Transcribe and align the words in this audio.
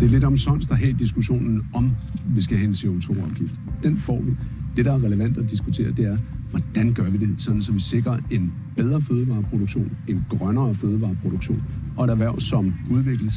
Det 0.00 0.06
er 0.06 0.10
lidt 0.10 0.24
omsonst 0.24 0.70
at 0.70 0.78
have 0.78 0.92
diskussionen 0.92 1.70
om, 1.74 1.96
vi 2.26 2.42
skal 2.42 2.56
have 2.56 2.66
en 2.66 2.72
CO2-afgift. 2.72 3.54
Den 3.82 3.98
får 3.98 4.20
vi. 4.20 4.30
Det, 4.76 4.84
der 4.84 4.92
er 4.92 5.04
relevant 5.04 5.38
at 5.38 5.50
diskutere, 5.50 5.90
det 5.90 6.04
er, 6.04 6.16
hvordan 6.50 6.94
gør 6.94 7.10
vi 7.10 7.18
det, 7.18 7.42
sådan 7.42 7.62
så 7.62 7.72
vi 7.72 7.80
sikrer 7.80 8.18
en 8.30 8.54
bedre 8.76 9.00
fødevareproduktion, 9.00 9.96
en 10.08 10.24
grønnere 10.30 10.74
fødevareproduktion, 10.74 11.62
og 11.96 12.04
et 12.04 12.10
erhverv, 12.10 12.40
som 12.40 12.74
udvikles. 12.90 13.32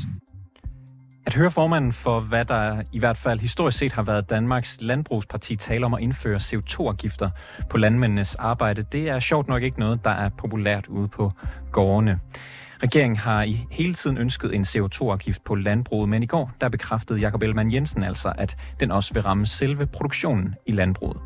At 1.26 1.34
høre 1.34 1.52
formanden 1.52 1.94
for, 1.94 2.20
hvad 2.20 2.46
der 2.46 2.82
i 2.92 3.00
hvert 3.00 3.18
fald 3.18 3.40
historisk 3.40 3.78
set 3.78 3.92
har 3.92 4.04
været 4.04 4.30
Danmarks 4.30 4.78
Landbrugsparti 4.82 5.56
tale 5.56 5.86
om 5.86 5.94
at 5.94 6.02
indføre 6.02 6.38
CO2-afgifter 6.38 7.30
på 7.70 7.78
landmændenes 7.78 8.36
arbejde, 8.36 8.82
det 8.92 9.10
er 9.10 9.20
sjovt 9.20 9.48
nok 9.48 9.64
ikke 9.64 9.80
noget, 9.80 10.06
der 10.06 10.12
er 10.12 10.30
populært 10.30 10.88
ude 10.88 11.08
på 11.08 11.32
gårdene. 11.72 12.20
Regeringen 12.84 13.18
har 13.18 13.44
i 13.44 13.68
hele 13.72 13.94
tiden 13.94 14.18
ønsket 14.18 14.56
en 14.56 14.64
CO2-afgift 14.64 15.44
på 15.44 15.56
landbruget, 15.56 16.10
men 16.10 16.24
i 16.24 16.26
går 16.26 16.52
der 16.62 16.70
bekræftede 16.70 17.20
Jakob 17.20 17.42
Ellemann 17.42 17.74
Jensen 17.74 18.04
altså, 18.04 18.34
at 18.38 18.58
den 18.80 18.92
også 18.92 19.14
vil 19.14 19.24
ramme 19.24 19.46
selve 19.46 19.86
produktionen 19.86 20.56
i 20.66 20.72
landbruget. 20.72 21.18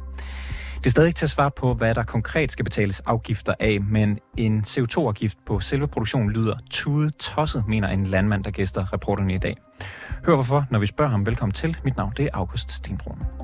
Det 0.78 0.86
er 0.86 0.92
stadig 0.92 1.08
ikke 1.08 1.18
til 1.18 1.26
at 1.26 1.30
svare 1.30 1.52
på, 1.52 1.74
hvad 1.74 1.96
der 1.96 2.04
konkret 2.04 2.52
skal 2.52 2.66
betales 2.66 3.00
afgifter 3.00 3.54
af, 3.60 3.82
men 3.82 4.20
en 4.38 4.64
CO2-afgift 4.68 5.38
på 5.46 5.60
selve 5.60 5.88
produktionen 5.88 6.32
lyder 6.32 6.56
tude 6.70 7.10
tosset, 7.10 7.64
mener 7.68 7.88
en 7.88 8.08
landmand, 8.08 8.44
der 8.44 8.52
gæster 8.52 8.94
reporterne 8.94 9.34
i 9.34 9.38
dag. 9.38 9.58
Hør 10.26 10.36
hvorfor, 10.36 10.66
når 10.70 10.80
vi 10.80 10.86
spørger 10.86 11.12
ham. 11.12 11.26
Velkommen 11.26 11.54
til. 11.54 11.78
Mit 11.84 11.98
navn 11.98 12.14
det 12.18 12.26
er 12.26 12.30
August 12.34 12.72
Stenbrun. 12.72 13.43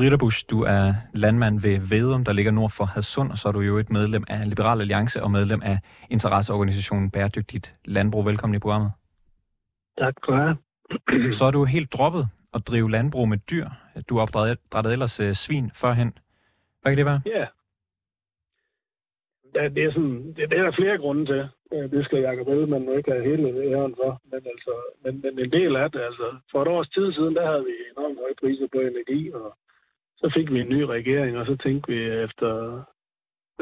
Bo 0.00 0.04
Ritterbusch, 0.04 0.46
du 0.50 0.58
er 0.62 0.84
landmand 1.14 1.60
ved 1.60 1.76
Vedum, 1.90 2.24
der 2.24 2.32
ligger 2.32 2.52
nord 2.52 2.72
for 2.78 2.84
Hadsund, 2.84 3.30
og 3.30 3.38
så 3.38 3.48
er 3.48 3.52
du 3.52 3.60
jo 3.60 3.74
et 3.76 3.90
medlem 3.90 4.24
af 4.28 4.48
Liberal 4.48 4.80
Alliance 4.80 5.22
og 5.22 5.30
medlem 5.30 5.60
af 5.62 5.78
interesseorganisationen 6.10 7.10
Bæredygtigt 7.10 7.66
Landbrug. 7.84 8.26
Velkommen 8.26 8.56
i 8.56 8.58
programmet. 8.58 8.90
Tak 9.98 10.14
for 10.24 10.32
det. 10.36 10.56
Så 11.38 11.44
er 11.44 11.50
du 11.50 11.64
helt 11.64 11.92
droppet 11.92 12.24
at 12.54 12.60
drive 12.68 12.90
landbrug 12.90 13.28
med 13.28 13.38
dyr. 13.50 13.66
Du 14.08 14.14
har 14.14 14.22
opdrettet 14.22 14.92
ellers 14.92 15.20
uh, 15.20 15.32
svin 15.32 15.70
førhen. 15.80 16.10
Hvad 16.80 16.92
kan 16.92 16.98
det 16.98 17.06
være? 17.06 17.20
Ja. 17.26 17.46
ja 19.56 19.68
det, 19.68 19.84
er 19.84 19.92
sådan, 19.92 20.18
det, 20.36 20.50
det 20.50 20.58
er 20.58 20.62
der 20.62 20.80
flere 20.80 20.98
grunde 20.98 21.26
til. 21.26 21.48
Det 21.94 22.04
skal 22.04 22.18
Jacob 22.18 22.48
Ellemann 22.48 22.84
nu 22.84 22.92
ikke 22.96 23.10
have 23.10 23.24
hele 23.30 23.44
æren 23.70 23.94
for. 24.00 24.20
Men, 24.30 24.40
altså, 24.52 24.74
men, 25.04 25.12
men 25.24 25.32
en 25.44 25.52
del 25.52 25.76
af 25.76 25.90
det, 25.90 26.00
altså, 26.00 26.26
for 26.50 26.62
et 26.62 26.68
års 26.68 26.88
tid 26.88 27.12
siden, 27.12 27.34
der 27.34 27.46
havde 27.50 27.64
vi 27.68 27.74
enormt 27.92 28.18
høje 28.22 28.40
priser 28.40 28.68
på 28.72 28.80
energi, 28.80 29.32
og 29.32 29.56
så 30.20 30.30
fik 30.34 30.52
vi 30.52 30.60
en 30.60 30.68
ny 30.68 30.80
regering, 30.96 31.38
og 31.38 31.46
så 31.46 31.56
tænkte 31.56 31.92
vi 31.92 31.98
efter, 32.26 32.82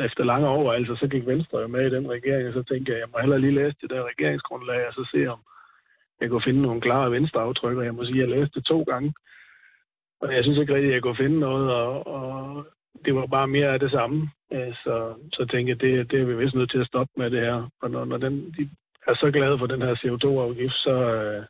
efter 0.06 0.25
lange 0.25 0.48
overvejelser, 0.48 0.92
altså, 0.92 1.06
så 1.06 1.11
gik 1.11 1.27
Venstre 1.27 1.59
jo 1.59 1.67
med 1.67 1.87
i 1.87 1.95
den 1.97 2.11
regering, 2.11 2.48
og 2.48 2.55
så 2.55 2.62
tænkte 2.62 2.92
jeg, 2.92 2.98
jeg 2.98 3.09
må 3.12 3.19
hellere 3.19 3.41
lige 3.41 3.59
læse 3.61 3.77
det 3.81 3.91
der 3.91 4.09
regeringsgrundlag, 4.12 4.86
og 4.89 4.92
så 4.92 5.09
se 5.12 5.27
om 5.27 5.41
jeg 6.20 6.31
kunne 6.31 6.48
finde 6.48 6.62
nogle 6.62 6.81
klare 6.81 7.11
venstreaftryk, 7.11 7.77
og 7.77 7.84
jeg 7.84 7.95
må 7.95 8.05
sige, 8.05 8.23
at 8.23 8.29
jeg 8.29 8.39
læste 8.39 8.55
det 8.55 8.64
to 8.67 8.83
gange. 8.83 9.14
Og 10.20 10.34
jeg 10.34 10.45
synes 10.45 10.59
ikke 10.59 10.75
rigtigt, 10.75 10.91
at 10.91 10.95
jeg 10.95 11.03
kunne 11.03 11.23
finde 11.25 11.39
noget, 11.39 11.73
og, 11.75 12.06
og 12.06 12.67
det 13.05 13.14
var 13.14 13.27
bare 13.27 13.48
mere 13.48 13.73
af 13.73 13.81
det 13.81 13.91
samme. 13.91 14.31
Øh, 14.53 14.75
så, 14.75 15.14
så 15.33 15.47
tænkte 15.51 15.70
jeg, 15.70 15.81
det, 15.81 16.11
det 16.11 16.20
er 16.20 16.25
vi 16.25 16.36
vist 16.36 16.55
nødt 16.55 16.70
til 16.70 16.81
at 16.81 16.86
stoppe 16.86 17.12
med 17.17 17.31
det 17.31 17.41
her. 17.41 17.70
Og 17.83 17.90
når, 17.90 18.05
når 18.05 18.17
den, 18.17 18.55
de 18.58 18.70
er 19.07 19.14
så 19.14 19.30
glade 19.30 19.58
for 19.58 19.67
den 19.67 19.83
her 19.83 19.95
CO2-afgift, 19.95 20.75
så 20.75 20.95
øh, 21.14 21.45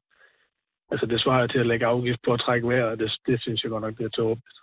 altså 0.90 1.06
det 1.06 1.20
svarer 1.20 1.46
til 1.46 1.58
at 1.58 1.66
lægge 1.66 1.86
afgift 1.86 2.20
på 2.24 2.32
at 2.32 2.40
trække 2.40 2.68
vejret, 2.68 2.98
det, 2.98 3.12
det 3.26 3.42
synes 3.42 3.62
jeg 3.62 3.70
godt 3.70 3.82
nok, 3.82 3.98
det 3.98 4.04
er 4.04 4.08
tåbeligt. 4.08 4.58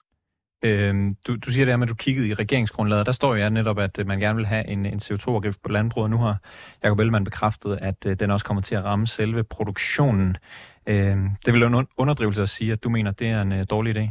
Øhm, 0.65 1.15
du, 1.27 1.31
du 1.45 1.49
siger 1.51 1.65
det 1.65 1.71
her 1.71 1.77
med, 1.77 1.87
at 1.87 1.89
du 1.89 1.95
kiggede 2.05 2.27
i 2.27 2.33
regeringsgrundlaget. 2.33 3.05
Der 3.05 3.11
står 3.11 3.35
jo 3.35 3.49
netop, 3.49 3.79
at 3.79 3.99
øh, 3.99 4.07
man 4.07 4.19
gerne 4.19 4.35
vil 4.35 4.45
have 4.45 4.67
en, 4.67 4.85
en 4.85 4.99
CO2-afgift 5.05 5.59
på 5.63 5.69
landbruget. 5.71 6.11
Nu 6.11 6.17
har 6.17 6.35
Jacob 6.83 6.99
Ellemann 6.99 7.25
bekræftet, 7.25 7.77
at 7.81 8.05
øh, 8.07 8.15
den 8.19 8.31
også 8.31 8.45
kommer 8.45 8.61
til 8.61 8.75
at 8.75 8.83
ramme 8.83 9.07
selve 9.07 9.43
produktionen. 9.43 10.37
Øhm, 10.87 11.27
det 11.45 11.53
vil 11.53 11.61
jo 11.61 11.67
en 11.67 11.87
underdrivelse 11.97 12.41
at 12.41 12.49
sige, 12.49 12.71
at 12.71 12.83
du 12.83 12.89
mener, 12.89 13.11
at 13.11 13.19
det 13.19 13.27
er 13.27 13.41
en 13.41 13.51
øh, 13.51 13.65
dårlig 13.71 13.97
idé. 13.97 14.05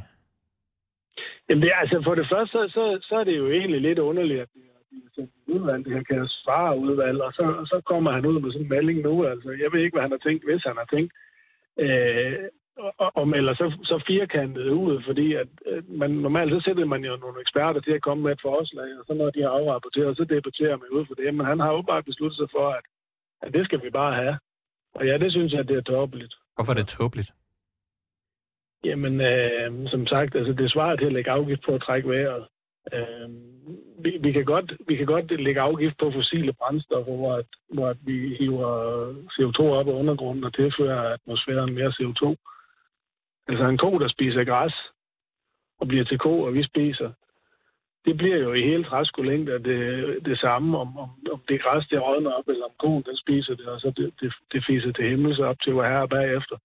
Jamen 1.49 1.63
det 1.63 1.71
er, 1.75 1.79
altså 1.79 2.03
for 2.05 2.15
det 2.15 2.27
første, 2.33 2.53
så, 2.53 2.69
så, 2.69 2.99
så 3.09 3.15
er 3.21 3.25
det 3.25 3.37
jo 3.39 3.51
egentlig 3.51 3.81
lidt 3.81 3.99
underligt, 3.99 4.41
at 4.41 4.49
det 4.55 4.63
udvalg, 5.47 5.85
det 5.85 5.93
her 5.93 6.03
kan 6.03 6.29
svare 6.29 6.79
udvalg, 6.79 7.21
og 7.21 7.33
så, 7.33 7.45
så 7.73 7.81
kommer 7.87 8.13
han 8.13 8.27
ud 8.27 8.41
med 8.41 8.53
sådan 8.53 8.67
en 8.67 8.69
melding 8.69 8.99
nu. 9.03 9.27
Altså, 9.27 9.51
jeg 9.63 9.69
ved 9.73 9.81
ikke, 9.81 9.95
hvad 9.95 10.07
han 10.07 10.17
har 10.17 10.23
tænkt, 10.27 10.45
hvis 10.45 10.65
han 10.65 10.77
har 10.83 10.89
tænkt. 10.95 11.13
Øh, 11.85 12.39
og, 13.21 13.29
melder 13.29 13.55
så, 13.55 13.67
så 13.83 14.05
firkantet 14.07 14.69
ud, 14.69 15.03
fordi 15.07 15.35
at 15.35 15.49
man, 15.89 16.11
normalt 16.11 16.53
så 16.53 16.61
sætter 16.65 16.85
man 16.85 17.05
jo 17.05 17.17
nogle 17.17 17.41
eksperter 17.41 17.81
til 17.81 17.93
at 17.93 18.03
komme 18.03 18.23
med 18.23 18.33
et 18.33 18.41
forslag, 18.43 18.99
og 18.99 19.05
så 19.07 19.15
når 19.15 19.31
de 19.31 19.43
har 19.43 19.49
afrapporteret, 19.49 20.17
så 20.17 20.25
debatterer 20.25 20.77
man 20.77 20.89
ud 20.91 21.07
for 21.07 21.15
det. 21.15 21.35
Men 21.35 21.47
han 21.47 21.61
har 21.61 21.83
bare 21.83 22.03
besluttet 22.03 22.39
sig 22.39 22.49
for, 22.57 22.69
at, 22.71 22.85
at 23.43 23.53
det 23.53 23.65
skal 23.65 23.83
vi 23.83 23.91
bare 23.91 24.15
have. 24.15 24.39
Og 24.95 25.07
ja, 25.07 25.19
det 25.19 25.33
synes 25.33 25.53
jeg, 25.53 25.69
det 25.69 25.77
er 25.77 25.81
tåbeligt. 25.81 26.35
Hvorfor 26.55 26.73
er 26.73 26.77
det 26.77 26.89
tåbeligt? 26.89 27.31
Jamen, 28.85 29.21
øh, 29.21 29.89
som 29.89 30.07
sagt, 30.07 30.35
altså, 30.35 30.53
det 30.53 30.73
svarer 30.73 30.97
til 30.97 31.07
at 31.07 31.13
lægge 31.13 31.31
afgift 31.31 31.63
på 31.67 31.75
at 31.75 31.83
trække 31.83 32.09
vejret. 32.09 32.45
Øh, 32.93 33.29
vi, 34.05 34.19
vi, 34.21 34.33
kan 34.33 34.45
godt, 34.45 34.73
vi 34.89 34.97
kan 34.97 35.07
godt 35.07 35.41
lægge 35.41 35.61
afgift 35.61 35.97
på 35.99 36.11
fossile 36.15 36.53
brændstoffer, 36.53 37.17
hvor, 37.17 37.35
at, 37.35 37.47
hvor 37.73 37.89
at 37.89 37.97
vi 38.03 38.37
hiver 38.41 38.71
CO2 39.35 39.61
op 39.63 39.89
af 39.89 39.93
undergrunden 39.93 40.45
og 40.45 40.55
tilfører 40.55 41.13
atmosfæren 41.13 41.75
mere 41.75 41.93
CO2. 41.99 42.35
Altså 43.49 43.65
en 43.65 43.79
ko, 43.79 43.99
der 43.99 44.09
spiser 44.09 44.45
græs 44.45 44.75
og 45.81 45.89
bliver 45.89 46.05
til 46.05 46.19
ko, 46.19 46.41
og 46.41 46.55
vi 46.55 46.63
spiser, 46.63 47.13
det 48.05 48.17
bliver 48.17 48.37
jo 48.37 48.53
i 48.53 48.63
hele 48.63 48.85
træskolængder 48.85 49.59
det, 49.59 50.19
det 50.25 50.39
samme, 50.39 50.79
om, 50.79 50.99
om, 50.99 51.11
om 51.33 51.41
det 51.49 51.63
græs, 51.63 51.87
der 51.87 51.99
rådner 51.99 52.31
op, 52.31 52.49
eller 52.49 52.65
om 52.65 52.77
koen, 52.79 53.03
den 53.03 53.17
spiser 53.17 53.55
det, 53.55 53.67
og 53.67 53.81
så 53.81 53.93
det, 53.97 54.15
det, 54.21 54.35
det 54.53 54.65
fiser 54.67 54.93
til 54.93 55.09
himmels 55.09 55.39
op 55.39 55.57
til 55.61 55.73
hvor 55.73 55.85
her 55.85 56.07
bagefter. 56.07 56.57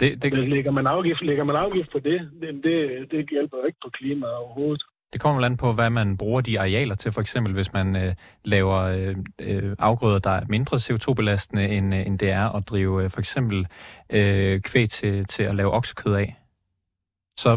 Det, 0.00 0.22
det... 0.22 0.48
Lægger, 0.48 0.70
man 0.70 0.86
afgift, 0.86 1.22
lægger 1.22 1.44
man 1.44 1.56
afgift 1.56 1.90
på 1.92 1.98
det, 1.98 2.30
det, 2.40 2.64
det, 2.64 3.10
det 3.10 3.30
hjælper 3.30 3.64
ikke 3.64 3.78
på 3.84 3.90
klimaet 3.90 4.34
overhovedet. 4.34 4.82
Det 5.16 5.22
kommer 5.22 5.40
land 5.42 5.58
på, 5.58 5.72
hvad 5.72 5.90
man 5.90 6.16
bruger 6.16 6.40
de 6.40 6.60
arealer 6.60 6.94
til. 6.94 7.12
For 7.12 7.20
eksempel, 7.20 7.52
hvis 7.52 7.72
man 7.72 7.96
øh, 7.96 8.12
laver 8.44 8.78
øh, 8.96 9.14
øh 9.48 9.76
afgrøder, 9.78 10.18
der 10.18 10.30
er 10.30 10.44
mindre 10.48 10.76
CO2-belastende, 10.86 11.64
end, 11.76 11.94
øh, 11.94 12.06
end 12.06 12.18
det 12.18 12.30
er 12.30 12.46
at 12.56 12.62
drive 12.70 12.94
øh, 13.02 13.10
for 13.10 13.20
eksempel 13.24 13.58
øh, 14.10 14.60
kvæg 14.60 14.88
til, 14.98 15.24
til 15.24 15.42
at 15.42 15.54
lave 15.54 15.70
oksekød 15.78 16.14
af. 16.14 16.28
Så 17.36 17.50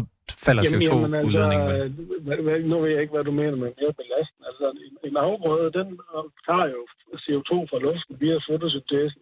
falder 0.44 0.62
CO2-udledningen. 0.62 1.68
Altså, 1.70 2.68
nu 2.68 2.80
ved 2.80 2.90
jeg 2.90 3.00
ikke, 3.02 3.14
hvad 3.14 3.24
du 3.24 3.34
mener 3.40 3.56
med 3.62 3.70
mere 3.80 3.94
belastende. 4.00 4.44
Altså, 4.50 4.66
en, 4.86 5.10
en 5.10 5.16
afgrøde, 5.16 5.72
den 5.78 5.88
tager 6.46 6.66
jo 6.74 6.80
CO2 7.24 7.52
fra 7.70 7.78
luften 7.86 8.20
via 8.20 8.38
fotosyntesen 8.48 9.20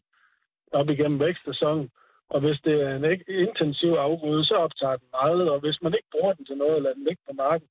op 0.72 0.88
igennem 0.91 1.21
vækstsæsonen. 1.21 1.91
Og 2.31 2.41
hvis 2.41 2.59
det 2.65 2.75
er 2.87 2.97
en 2.97 3.04
intensiv 3.28 3.93
afgrøde, 4.06 4.44
så 4.44 4.54
optager 4.54 4.97
den 4.97 5.09
meget, 5.21 5.50
og 5.50 5.60
hvis 5.60 5.78
man 5.82 5.93
ikke 5.94 6.10
bruger 6.15 6.32
den 6.32 6.44
til 6.44 6.56
noget, 6.56 6.77
eller 6.77 6.93
den 6.94 7.04
ligger 7.04 7.25
på 7.28 7.34
marken, 7.47 7.69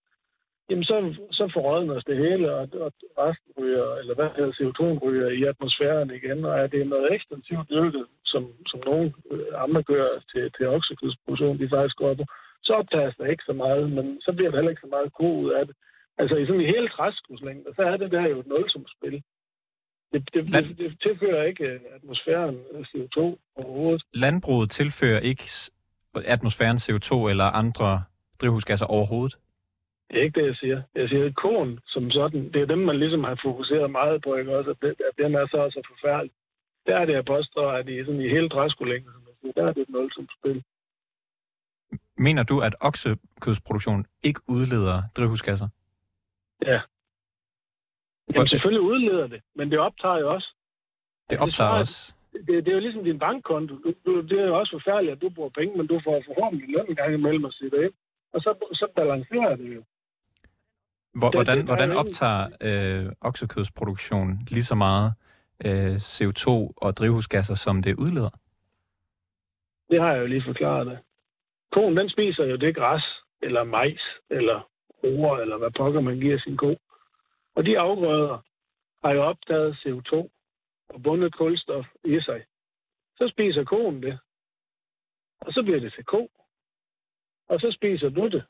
jamen 0.69 0.83
så, 0.83 0.97
så 1.31 1.51
forrådner 1.53 1.99
det 1.99 2.17
hele, 2.17 2.45
og, 2.55 2.69
og 2.85 2.91
resten 3.17 3.51
ryger, 3.59 3.95
eller 3.95 4.15
hvad 4.15 4.29
hedder 4.35 4.57
CO2 4.59 4.81
ryger 5.05 5.29
i 5.29 5.43
atmosfæren 5.43 6.11
igen, 6.19 6.45
og 6.45 6.59
er 6.59 6.67
det 6.67 6.87
noget 6.87 7.13
ekstensivt 7.13 7.69
dyrket, 7.69 8.05
som, 8.25 8.43
som 8.67 8.79
nogle 8.85 9.13
øh, 9.31 9.63
andre 9.65 9.83
gør 9.83 10.07
til, 10.31 10.51
til 10.57 10.67
oksekødsproduktion, 10.67 11.59
de 11.59 11.69
faktisk 11.69 11.95
går 11.95 12.13
på, 12.13 12.25
så 12.63 12.73
optages 12.73 13.15
der 13.17 13.25
ikke 13.25 13.43
så 13.45 13.53
meget, 13.53 13.91
men 13.91 14.21
så 14.21 14.31
bliver 14.33 14.49
der 14.51 14.57
heller 14.57 14.73
ikke 14.73 14.85
så 14.85 14.93
meget 14.95 15.13
god 15.13 15.43
ud 15.43 15.51
af 15.51 15.65
det. 15.67 15.75
Altså 16.17 16.35
i 16.35 16.45
sådan 16.45 16.61
i 16.61 16.73
hele 16.75 16.89
træskudslængder, 16.89 17.71
så 17.75 17.81
er 17.81 17.97
det 17.97 18.11
der 18.11 18.27
jo 18.27 18.39
et 18.39 18.47
nulsumspil. 18.47 19.23
Det, 20.11 20.29
det, 20.33 20.43
det, 20.53 20.77
det 20.77 20.97
tilfører 21.01 21.43
ikke 21.43 21.63
øh, 21.63 21.79
atmosfæren 21.95 22.55
CO2 22.89 23.19
overhovedet. 23.55 24.03
Landbruget 24.13 24.71
tilfører 24.71 25.19
ikke 25.19 25.43
atmosfæren 26.25 26.77
CO2 26.77 27.29
eller 27.29 27.45
andre 27.45 28.03
drivhusgasser 28.41 28.85
overhovedet? 28.85 29.37
Det 30.09 30.17
er 30.19 30.23
ikke 30.23 30.39
det, 30.39 30.47
jeg 30.47 30.55
siger. 30.55 30.81
Jeg 30.95 31.09
siger, 31.09 31.25
at 31.25 31.35
koen 31.35 31.79
som 31.85 32.11
sådan, 32.11 32.51
det 32.53 32.61
er 32.61 32.65
dem, 32.65 32.79
man 32.79 32.99
ligesom 32.99 33.23
har 33.23 33.39
fokuseret 33.43 33.91
meget 33.91 34.23
på, 34.23 34.35
ikke 34.35 34.57
også? 34.57 34.69
At, 34.69 34.77
det, 34.81 34.89
at 34.89 35.15
den 35.17 35.35
er 35.35 35.47
så, 35.47 35.69
så 35.71 35.81
forfærdelig. 35.91 36.31
Der 36.85 36.97
er 36.97 37.05
det, 37.05 37.13
jeg 37.13 37.25
påstår, 37.25 37.71
at 37.71 37.89
i, 37.89 38.05
sådan, 38.05 38.21
i 38.21 38.29
hele 38.29 38.49
træskolængden, 38.49 39.13
der 39.55 39.67
er 39.67 39.73
det 39.73 39.81
et 39.81 39.89
nulsomt 39.89 40.31
spil. 40.39 40.63
Mener 42.17 42.43
du, 42.43 42.59
at 42.59 42.75
oksekødsproduktion 42.79 44.05
ikke 44.23 44.41
udleder 44.47 45.03
drivhusgasser? 45.17 45.67
Ja. 46.65 46.79
Jamen 48.35 48.47
selvfølgelig 48.47 48.81
udleder 48.81 49.27
det, 49.27 49.41
men 49.55 49.71
det 49.71 49.79
optager 49.79 50.17
jo 50.17 50.27
også. 50.27 50.49
Det 51.29 51.39
optager 51.39 51.71
det 51.71 51.79
også? 51.79 52.13
Det, 52.33 52.65
det 52.65 52.67
er 52.67 52.73
jo 52.73 52.79
ligesom 52.79 53.03
din 53.03 53.19
bankkonto. 53.19 53.75
Du, 53.75 53.93
du, 54.05 54.21
det 54.21 54.39
er 54.39 54.47
jo 54.47 54.59
også 54.59 54.71
forfærdeligt, 54.71 55.15
at 55.15 55.21
du 55.21 55.29
bruger 55.29 55.49
penge, 55.49 55.77
men 55.77 55.87
du 55.87 56.01
får 56.03 56.23
forhåbentlig 56.25 56.69
løn 56.69 56.85
en 56.89 56.95
gang 56.95 57.13
imellem 57.13 57.45
at 57.45 57.53
sætte 57.53 57.77
ind. 57.85 57.93
Og 58.33 58.41
så, 58.41 58.51
så 58.73 58.87
balancerer 58.95 59.55
det 59.55 59.75
jo. 59.75 59.83
Hvor, 61.19 61.31
hvordan, 61.31 61.65
hvordan 61.65 61.91
optager 61.91 62.47
øh, 62.61 63.11
oksekødsproduktion 63.21 64.39
lige 64.47 64.63
så 64.63 64.75
meget 64.75 65.13
øh, 65.65 65.95
CO2 65.95 66.49
og 66.77 66.97
drivhusgasser, 66.97 67.55
som 67.55 67.83
det 67.83 67.95
udleder? 67.95 68.29
Det 69.89 70.01
har 70.01 70.11
jeg 70.13 70.21
jo 70.21 70.25
lige 70.25 70.43
forklaret 70.45 70.87
det. 70.87 70.99
Konen, 71.71 71.97
den 71.97 72.09
spiser 72.09 72.45
jo 72.45 72.55
det 72.55 72.75
græs, 72.75 73.03
eller 73.41 73.63
majs, 73.63 74.01
eller 74.29 74.69
roer, 75.03 75.37
eller 75.37 75.57
hvad 75.57 75.71
pokker 75.77 76.01
man 76.01 76.19
giver 76.19 76.39
sin 76.39 76.57
ko. 76.57 76.75
Og 77.55 77.65
de 77.65 77.79
afgrøder 77.79 78.37
har 79.03 79.13
jo 79.13 79.23
opdaget 79.23 79.75
CO2 79.75 80.13
og 80.89 81.03
bundet 81.03 81.35
kulstof 81.35 81.85
i 82.05 82.19
sig. 82.21 82.43
Så 83.17 83.29
spiser 83.29 83.63
koen 83.63 84.03
det. 84.03 84.19
Og 85.41 85.53
så 85.53 85.63
bliver 85.63 85.79
det 85.79 85.93
til 85.93 86.03
ko. 86.03 86.29
Og 87.49 87.59
så 87.59 87.71
spiser 87.71 88.09
du 88.09 88.27
det 88.27 88.43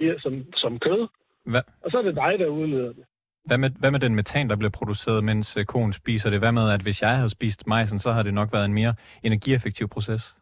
ja, 0.00 0.18
som, 0.18 0.52
som 0.54 0.78
kød. 0.78 1.08
Hvad? 1.44 1.62
Og 1.84 1.90
så 1.90 1.98
er 1.98 2.02
det 2.02 2.14
dig, 2.14 2.38
der 2.38 2.46
udleder 2.46 2.92
det. 2.92 3.04
Hvad 3.44 3.58
med, 3.58 3.70
hvad 3.70 3.90
med 3.90 4.00
den 4.00 4.14
metan, 4.14 4.48
der 4.50 4.56
bliver 4.56 4.70
produceret, 4.70 5.24
mens 5.24 5.56
øh, 5.56 5.64
koen 5.64 5.92
spiser 5.92 6.30
det? 6.30 6.38
Hvad 6.38 6.52
med, 6.52 6.70
at 6.70 6.82
hvis 6.82 7.02
jeg 7.02 7.16
havde 7.16 7.30
spist 7.30 7.66
majsen, 7.66 7.98
så 7.98 8.12
havde 8.12 8.24
det 8.24 8.34
nok 8.34 8.52
været 8.52 8.64
en 8.64 8.74
mere 8.74 8.94
energieffektiv 9.22 9.88
proces? 9.88 10.36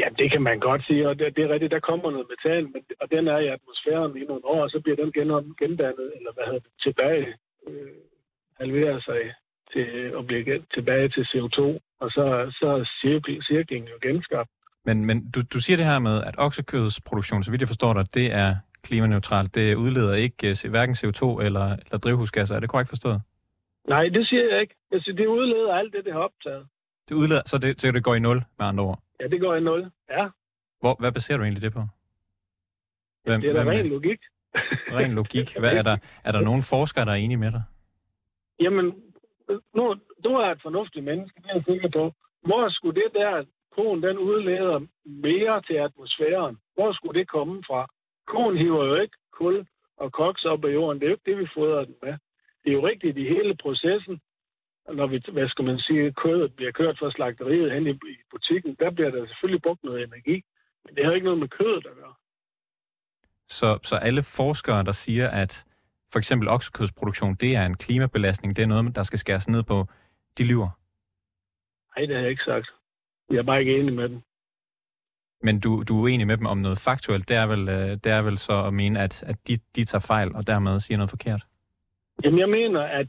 Ja, 0.00 0.08
det 0.18 0.30
kan 0.32 0.42
man 0.42 0.58
godt 0.60 0.86
sige, 0.86 1.08
og 1.08 1.18
det, 1.18 1.36
det 1.36 1.44
er 1.44 1.48
rigtigt, 1.48 1.72
der 1.72 1.80
kommer 1.80 2.10
noget 2.10 2.26
metan, 2.32 2.64
men, 2.72 2.82
og 3.00 3.10
den 3.10 3.28
er 3.28 3.38
i 3.38 3.48
atmosfæren 3.48 4.16
i 4.16 4.24
nogle 4.24 4.44
år, 4.44 4.62
og 4.62 4.70
så 4.70 4.80
bliver 4.80 4.96
den 4.96 5.12
gen, 5.12 5.28
gendannet, 5.60 6.08
eller 6.16 6.32
hvad 6.34 6.44
hedder 6.44 6.64
det, 6.66 6.72
tilbage, 6.82 7.26
øh, 7.68 7.98
halverer 8.60 9.00
sig 9.00 9.20
til 9.72 9.86
at 10.18 10.26
blive 10.26 10.62
tilbage 10.74 11.08
til 11.08 11.24
CO2, 11.30 11.60
og 12.00 12.10
så, 12.10 12.24
så 12.58 12.66
er 12.66 12.84
cirklen 13.48 13.84
jo 13.92 13.98
genskabt. 14.02 14.50
Men, 14.84 15.04
men 15.04 15.30
du, 15.30 15.40
du 15.54 15.60
siger 15.60 15.76
det 15.76 15.86
her 15.86 15.98
med, 15.98 16.22
at 16.24 16.34
oksekødsproduktion, 16.38 17.42
så 17.42 17.50
vidt 17.50 17.62
jeg 17.62 17.68
forstår 17.68 17.92
dig, 17.94 18.14
det 18.14 18.26
er 18.32 18.56
klimaneutralt. 18.82 19.54
Det 19.54 19.74
udleder 19.74 20.14
ikke 20.14 20.56
uh, 20.64 20.70
hverken 20.70 20.94
CO2 20.94 21.42
eller, 21.42 21.76
eller 21.84 21.98
drivhusgasser. 21.98 22.56
Er 22.56 22.60
det 22.60 22.68
korrekt 22.68 22.88
forstået? 22.88 23.20
Nej, 23.88 24.08
det 24.08 24.28
siger 24.28 24.52
jeg 24.52 24.60
ikke. 24.60 24.74
Jeg 24.92 25.02
siger, 25.02 25.16
det 25.16 25.26
udleder 25.26 25.74
alt 25.74 25.92
det, 25.92 26.04
det 26.04 26.12
har 26.12 26.20
optaget. 26.20 26.66
Det 27.08 27.14
udleder, 27.14 27.42
så 27.46 27.58
det, 27.58 27.80
så 27.80 27.92
det 27.92 28.04
går 28.04 28.14
i 28.14 28.20
nul, 28.20 28.36
med 28.58 28.66
andre 28.66 28.84
ord? 28.84 28.98
Ja, 29.20 29.26
det 29.26 29.40
går 29.40 29.54
i 29.54 29.60
nul, 29.60 29.90
ja. 30.10 30.28
Hvor, 30.80 30.96
hvad 30.98 31.12
baserer 31.12 31.38
du 31.38 31.44
egentlig 31.44 31.62
det 31.62 31.72
på? 31.72 31.82
Hvem, 33.24 33.40
det 33.40 33.50
er 33.50 33.64
da 33.64 33.70
ren 33.70 33.86
logik. 33.86 34.20
ren 34.98 35.12
logik. 35.12 35.56
Hvad, 35.58 35.72
er, 35.72 35.82
der, 35.82 35.96
er 36.24 36.32
der 36.32 36.40
nogen 36.40 36.62
forskere, 36.62 37.04
der 37.04 37.12
er 37.12 37.16
enige 37.16 37.36
med 37.36 37.52
dig? 37.52 37.62
Jamen, 38.60 38.86
nu, 39.74 39.94
du 40.24 40.30
er 40.30 40.50
et 40.50 40.62
fornuftigt 40.62 41.04
menneske, 41.04 41.40
det 41.42 41.50
er 41.50 41.54
jeg 41.54 41.64
sikker 41.66 41.88
på. 41.88 42.12
Hvor 42.42 42.68
skulle 42.70 43.00
det 43.00 43.10
der, 43.14 43.44
konen 43.76 44.02
den 44.02 44.18
udleder 44.18 44.78
mere 45.04 45.62
til 45.62 45.74
atmosfæren, 45.74 46.58
hvor 46.74 46.92
skulle 46.92 47.20
det 47.20 47.28
komme 47.28 47.62
fra? 47.66 47.88
Konen 48.32 48.58
hiver 48.58 48.84
jo 48.84 48.94
ikke 48.94 49.16
kul 49.32 49.66
og 49.96 50.12
koks 50.12 50.44
op 50.44 50.64
af 50.64 50.72
jorden. 50.74 51.00
Det 51.00 51.06
er 51.06 51.10
jo 51.10 51.16
ikke 51.16 51.30
det, 51.30 51.38
vi 51.38 51.48
fodrer 51.54 51.84
den 51.84 51.94
med. 52.02 52.12
Det 52.62 52.68
er 52.70 52.78
jo 52.78 52.86
rigtigt 52.86 53.18
i 53.18 53.28
hele 53.34 53.56
processen, 53.56 54.20
når 54.92 55.06
vi, 55.06 55.22
hvad 55.32 55.48
skal 55.48 55.64
man 55.64 55.78
sige, 55.78 56.12
kødet 56.12 56.56
bliver 56.56 56.72
kørt 56.72 56.98
fra 56.98 57.10
slagteriet 57.10 57.72
hen 57.72 57.86
i 57.86 57.98
butikken, 58.30 58.76
der 58.80 58.90
bliver 58.90 59.10
der 59.10 59.26
selvfølgelig 59.26 59.62
brugt 59.62 59.84
noget 59.84 60.02
energi. 60.02 60.44
Men 60.84 60.96
det 60.96 61.04
har 61.04 61.12
ikke 61.12 61.24
noget 61.24 61.38
med 61.38 61.48
kødet 61.48 61.86
at 61.86 61.96
gøre. 61.96 62.14
Så, 63.48 63.78
så 63.82 63.96
alle 63.96 64.22
forskere, 64.22 64.84
der 64.84 64.92
siger, 64.92 65.28
at 65.30 65.66
for 66.12 66.18
eksempel 66.18 66.48
oksekødsproduktion, 66.48 67.34
det 67.34 67.56
er 67.56 67.66
en 67.66 67.76
klimabelastning, 67.76 68.56
det 68.56 68.62
er 68.62 68.66
noget, 68.66 68.96
der 68.96 69.02
skal 69.02 69.18
skæres 69.18 69.48
ned 69.48 69.62
på, 69.62 69.86
de 70.38 70.44
lyver? 70.44 70.70
Nej, 71.96 72.06
det 72.06 72.14
har 72.16 72.22
jeg 72.22 72.30
ikke 72.30 72.42
sagt. 72.44 72.68
Jeg 73.30 73.38
er 73.38 73.42
bare 73.42 73.60
ikke 73.60 73.78
enig 73.78 73.94
med 73.94 74.08
dem. 74.08 74.22
Men 75.42 75.60
du, 75.60 75.82
du 75.88 75.98
er 75.98 76.02
uenig 76.02 76.26
med 76.26 76.36
dem 76.36 76.46
om 76.46 76.58
noget 76.58 76.78
faktuelt. 76.78 77.28
Det 77.28 77.36
er 77.36 77.46
vel, 77.46 77.68
øh, 77.68 77.90
det 78.04 78.06
er 78.06 78.22
vel 78.22 78.38
så 78.38 78.64
at 78.66 78.74
mene, 78.74 79.00
at, 79.00 79.22
at 79.22 79.36
de, 79.48 79.54
de 79.76 79.84
tager 79.84 80.06
fejl, 80.06 80.34
og 80.34 80.46
dermed 80.46 80.80
siger 80.80 80.98
noget 80.98 81.10
forkert? 81.10 81.42
Jamen, 82.24 82.40
jeg 82.40 82.48
mener, 82.48 82.82
at 82.82 83.08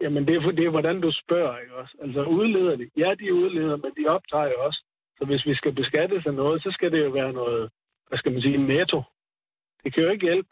jamen, 0.00 0.26
det, 0.26 0.36
er, 0.36 0.42
for, 0.42 0.50
det 0.50 0.64
er, 0.64 0.70
hvordan 0.70 1.00
du 1.00 1.12
spørger, 1.12 1.58
ikke 1.58 1.74
også? 1.74 1.94
Altså, 2.02 2.22
udleder 2.22 2.76
de? 2.76 2.90
Ja, 2.96 3.14
de 3.14 3.34
udleder, 3.34 3.76
men 3.76 3.92
de 3.98 4.08
optager 4.08 4.44
jo 4.44 4.58
også. 4.66 4.80
Så 5.18 5.24
hvis 5.24 5.46
vi 5.46 5.54
skal 5.54 5.72
beskatte 5.72 6.22
sig 6.22 6.32
noget, 6.32 6.62
så 6.62 6.70
skal 6.70 6.92
det 6.92 7.04
jo 7.04 7.10
være 7.10 7.32
noget, 7.32 7.70
hvad 8.08 8.18
skal 8.18 8.32
man 8.32 8.42
sige, 8.42 8.56
netto. 8.56 9.02
Det 9.84 9.94
kan 9.94 10.02
jo 10.02 10.10
ikke 10.10 10.26
hjælpe, 10.26 10.48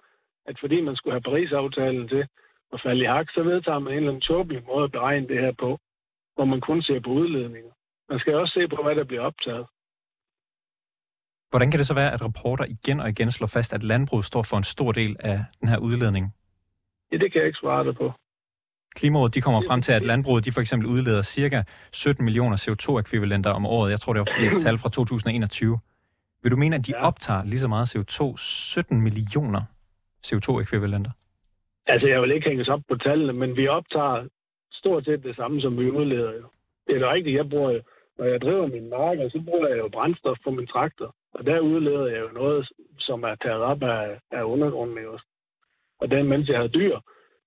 at 0.47 0.57
fordi 0.61 0.81
man 0.81 0.97
skulle 0.97 1.15
have 1.15 1.29
Paris-aftalen 1.29 2.09
til 2.09 2.27
at 2.73 2.81
falde 2.83 3.03
i 3.03 3.07
hak, 3.07 3.31
så 3.31 3.43
vedtager 3.43 3.79
man 3.79 3.93
en 3.93 3.97
eller 3.97 4.09
anden 4.09 4.21
tåbelig 4.21 4.63
måde 4.67 4.85
at 4.85 4.93
beregne 4.93 5.29
det 5.29 5.41
her 5.41 5.53
på, 5.53 5.79
hvor 6.35 6.45
man 6.45 6.61
kun 6.61 6.83
ser 6.83 7.01
på 7.01 7.11
udledninger. 7.11 7.73
Man 8.09 8.19
skal 8.19 8.35
også 8.35 8.55
se 8.55 8.69
på, 8.69 8.83
hvad 8.83 8.95
der 8.95 9.05
bliver 9.05 9.23
optaget. 9.23 9.67
Hvordan 11.51 11.71
kan 11.71 11.79
det 11.79 11.87
så 11.87 11.95
være, 11.95 12.13
at 12.13 12.23
rapporter 12.25 12.65
igen 12.65 13.01
og 13.01 13.09
igen 13.09 13.31
slår 13.31 13.47
fast, 13.47 13.73
at 13.73 13.83
landbruget 13.83 14.25
står 14.25 14.43
for 14.43 14.57
en 14.57 14.65
stor 14.65 14.93
del 14.93 15.17
af 15.21 15.45
den 15.61 15.69
her 15.69 15.79
udledning? 15.79 16.35
Ja, 17.13 17.17
det 17.17 17.33
kan 17.33 17.39
jeg 17.39 17.47
ikke 17.47 17.59
svare 17.59 17.85
dig 17.85 17.97
på. 17.97 18.13
Klimarådet 18.95 19.35
de 19.35 19.41
kommer 19.41 19.63
frem 19.69 19.83
til, 19.83 19.93
at 19.93 20.05
landbruget 20.05 20.45
de 20.45 20.53
for 20.53 20.61
eksempel 20.61 20.89
udleder 20.89 21.23
cirka 21.23 21.63
17 21.93 22.25
millioner 22.25 22.57
CO2-ekvivalenter 22.57 23.51
om 23.51 23.67
året. 23.67 23.91
Jeg 23.91 24.01
tror, 24.01 24.13
det 24.13 24.21
var 24.21 24.55
et 24.55 24.61
tal 24.67 24.79
fra 24.79 24.89
2021. 24.89 25.79
Vil 26.43 26.53
du 26.53 26.57
mene, 26.57 26.77
at 26.77 26.87
de 26.87 26.93
ja. 26.97 27.07
optager 27.07 27.45
lige 27.45 27.59
så 27.59 27.69
meget 27.69 27.97
CO2, 27.97 28.37
17 28.37 29.01
millioner 29.01 29.63
CO2-ekvivalenter? 30.27 31.11
Altså, 31.87 32.07
jeg 32.09 32.23
vil 32.23 32.31
ikke 32.31 32.49
hænges 32.49 32.69
op 32.69 32.81
på 32.89 32.97
tallene, 32.97 33.33
men 33.33 33.57
vi 33.57 33.69
optager 33.69 34.29
stort 34.73 35.05
set 35.05 35.23
det 35.23 35.37
samme, 35.37 35.61
som 35.61 35.79
vi 35.79 35.91
udleder. 35.91 36.33
Jo. 36.33 36.47
Det 36.87 36.97
er 36.97 37.01
da 37.01 37.13
rigtigt, 37.13 37.37
jeg 37.37 37.49
bruger, 37.51 37.81
når 38.19 38.25
jeg 38.25 38.41
driver 38.41 38.67
min 38.67 38.91
marker, 38.91 39.29
så 39.29 39.43
bruger 39.45 39.69
jeg 39.69 39.79
jo 39.79 39.89
brændstof 39.89 40.37
på 40.45 40.51
min 40.51 40.67
traktor. 40.67 41.15
Og 41.37 41.47
der 41.47 41.61
udleder 41.61 42.07
jeg 42.07 42.21
jo 42.21 42.31
noget, 42.33 42.69
som 42.99 43.23
er 43.23 43.35
taget 43.35 43.63
op 43.73 43.83
af, 43.83 44.21
af 44.31 44.43
undergrunden. 44.43 45.07
Også. 45.07 45.27
Og 46.01 46.11
den, 46.11 46.29
mens 46.29 46.49
jeg 46.49 46.57
havde 46.57 46.77
dyr, 46.81 46.97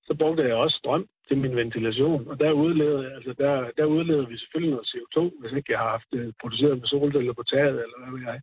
så 0.08 0.16
brugte 0.20 0.44
jeg 0.44 0.56
også 0.56 0.78
strøm 0.78 1.06
til 1.28 1.38
min 1.38 1.56
ventilation. 1.56 2.28
Og 2.28 2.40
der 2.40 2.52
udleder, 2.52 3.16
altså 3.16 3.34
der, 3.38 3.72
der 3.78 3.86
udleder 3.86 4.26
vi 4.28 4.38
selvfølgelig 4.38 4.72
noget 4.72 4.90
CO2, 4.92 5.42
hvis 5.42 5.54
ikke 5.58 5.72
jeg 5.72 5.80
har 5.80 5.90
haft 5.90 6.08
det 6.12 6.36
produceret 6.42 6.78
med 6.80 6.88
solceller 6.88 7.34
på 7.34 7.44
taget, 7.44 7.78
eller 7.84 7.98
hvad 8.00 8.12
ved 8.20 8.28
jeg. 8.28 8.42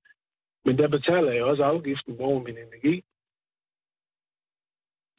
Men 0.64 0.78
der 0.78 0.88
betaler 0.88 1.32
jeg 1.32 1.44
også 1.44 1.62
afgiften 1.62 2.20
over 2.20 2.42
min 2.42 2.56
energi. 2.58 3.04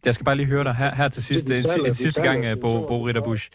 Jeg 0.05 0.13
skal 0.15 0.25
bare 0.25 0.35
lige 0.35 0.53
høre 0.53 0.63
dig 0.63 0.75
her, 0.75 0.95
her 0.95 1.09
til 1.09 1.23
sidst, 1.23 1.51
en, 1.51 1.65
en 1.85 1.93
sidste 1.93 2.23
gang, 2.23 2.61
Bo, 2.61 2.87
Bo 2.87 3.07
Ritterbusch. 3.07 3.49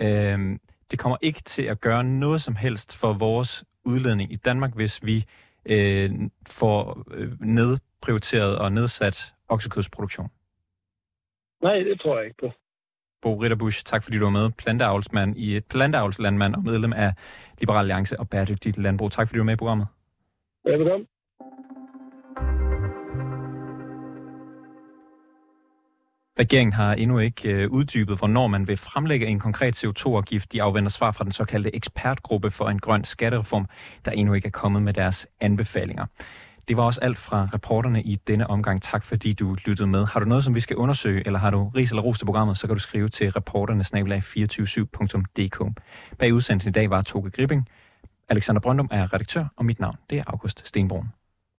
Øhm, 0.00 0.60
det 0.90 0.98
kommer 0.98 1.16
ikke 1.20 1.40
til 1.40 1.62
at 1.62 1.80
gøre 1.80 2.04
noget 2.04 2.40
som 2.42 2.56
helst 2.56 2.96
for 3.00 3.12
vores 3.12 3.64
udledning 3.84 4.32
i 4.32 4.36
Danmark, 4.36 4.74
hvis 4.74 5.04
vi 5.04 5.24
øh, 5.66 6.10
får 6.48 7.04
øh, 7.10 7.40
nedprioriteret 7.40 8.58
og 8.58 8.72
nedsat 8.72 9.34
oksekødsproduktion. 9.48 10.28
Nej, 11.62 11.74
det 11.74 12.00
tror 12.00 12.16
jeg 12.18 12.26
ikke 12.26 12.36
på. 12.40 12.50
Bo 13.22 13.34
Ritterbusch, 13.42 13.84
tak 13.84 14.02
fordi 14.04 14.18
du 14.18 14.24
var 14.24 14.30
med. 14.30 14.50
Planteavlsmand 14.50 15.36
i 15.36 15.56
et 15.56 15.64
planteavlslandmand 15.64 16.54
og 16.54 16.62
medlem 16.62 16.92
af 16.92 17.12
Liberal 17.58 17.78
Alliance 17.78 18.20
og 18.20 18.28
Bæredygtigt 18.28 18.78
Landbrug. 18.78 19.12
Tak 19.12 19.28
fordi 19.28 19.38
du 19.38 19.42
var 19.42 19.44
med 19.44 19.54
i 19.54 19.56
programmet. 19.56 19.86
Velkommen. 20.64 21.06
Regeringen 26.38 26.72
har 26.72 26.94
endnu 26.94 27.18
ikke 27.18 27.48
øh, 27.48 27.70
uddybet, 27.70 28.18
hvornår 28.18 28.46
man 28.46 28.68
vil 28.68 28.76
fremlægge 28.76 29.26
en 29.26 29.38
konkret 29.38 29.84
CO2-afgift. 29.84 30.52
De 30.52 30.62
afventer 30.62 30.90
svar 30.90 31.12
fra 31.12 31.24
den 31.24 31.32
såkaldte 31.32 31.76
ekspertgruppe 31.76 32.50
for 32.50 32.64
en 32.64 32.78
grøn 32.78 33.04
skattereform, 33.04 33.66
der 34.04 34.10
endnu 34.10 34.34
ikke 34.34 34.46
er 34.46 34.50
kommet 34.50 34.82
med 34.82 34.92
deres 34.92 35.26
anbefalinger. 35.40 36.06
Det 36.68 36.76
var 36.76 36.82
også 36.82 37.00
alt 37.00 37.18
fra 37.18 37.48
reporterne 37.54 38.02
i 38.02 38.14
denne 38.14 38.50
omgang. 38.50 38.82
Tak 38.82 39.04
fordi 39.04 39.32
du 39.32 39.56
lyttede 39.66 39.88
med. 39.88 40.06
Har 40.06 40.20
du 40.20 40.26
noget, 40.26 40.44
som 40.44 40.54
vi 40.54 40.60
skal 40.60 40.76
undersøge, 40.76 41.22
eller 41.26 41.38
har 41.38 41.50
du 41.50 41.68
ris 41.68 41.90
eller 41.90 42.02
ros 42.02 42.18
til 42.18 42.24
programmet, 42.24 42.58
så 42.58 42.66
kan 42.66 42.76
du 42.76 42.80
skrive 42.80 43.08
til 43.08 43.30
reporterne-247.dk. 43.30 45.80
Bag 46.18 46.32
udsendelsen 46.32 46.70
i 46.70 46.72
dag 46.72 46.90
var 46.90 47.02
Toge 47.02 47.30
Gripping. 47.30 47.68
Alexander 48.28 48.60
Brøndum 48.60 48.88
er 48.90 49.14
redaktør, 49.14 49.44
og 49.56 49.64
mit 49.64 49.80
navn 49.80 49.96
det 50.10 50.18
er 50.18 50.24
August 50.26 50.68
Stenbrun. 50.68 51.08